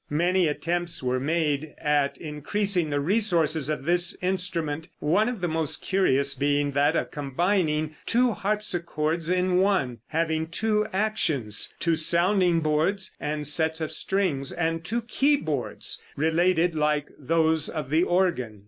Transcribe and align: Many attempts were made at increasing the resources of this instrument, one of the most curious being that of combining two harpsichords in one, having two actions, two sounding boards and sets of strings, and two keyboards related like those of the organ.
Many 0.09 0.47
attempts 0.47 1.03
were 1.03 1.19
made 1.19 1.75
at 1.77 2.17
increasing 2.17 2.89
the 2.89 2.99
resources 2.99 3.69
of 3.69 3.85
this 3.85 4.17
instrument, 4.19 4.87
one 4.97 5.29
of 5.29 5.41
the 5.41 5.47
most 5.47 5.83
curious 5.83 6.33
being 6.33 6.71
that 6.71 6.95
of 6.95 7.11
combining 7.11 7.95
two 8.07 8.31
harpsichords 8.31 9.29
in 9.29 9.57
one, 9.59 9.99
having 10.07 10.47
two 10.47 10.87
actions, 10.91 11.75
two 11.79 11.95
sounding 11.95 12.61
boards 12.61 13.11
and 13.19 13.45
sets 13.45 13.79
of 13.79 13.91
strings, 13.91 14.51
and 14.51 14.83
two 14.83 15.03
keyboards 15.03 16.01
related 16.15 16.73
like 16.73 17.05
those 17.19 17.69
of 17.69 17.91
the 17.91 18.01
organ. 18.01 18.59